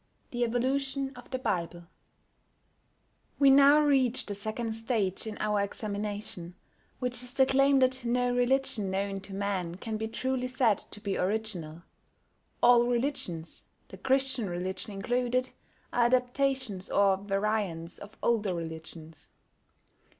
THE 0.31 0.43
EVOLUTION 0.45 1.11
OF 1.15 1.29
THE 1.29 1.37
BIBLE 1.37 1.83
We 3.37 3.51
now 3.51 3.81
reach 3.81 4.25
the 4.25 4.33
second 4.33 4.73
stage 4.73 5.27
in 5.27 5.37
our 5.39 5.61
examination, 5.61 6.55
which 6.97 7.21
is 7.21 7.31
the 7.35 7.45
claim 7.45 7.77
that 7.81 8.03
no 8.03 8.33
religion 8.35 8.89
known 8.89 9.19
to 9.19 9.35
man 9.35 9.75
can 9.75 9.97
be 9.97 10.07
truly 10.07 10.47
said 10.47 10.79
to 10.89 10.99
be 10.99 11.17
original. 11.17 11.83
All 12.63 12.87
religions, 12.87 13.63
the 13.89 13.97
Christian 13.97 14.49
religion 14.49 14.91
included, 14.91 15.51
are 15.93 16.05
adaptations 16.05 16.89
or 16.89 17.17
variants 17.17 17.99
of 17.99 18.17
older 18.23 18.55
religions. 18.55 19.29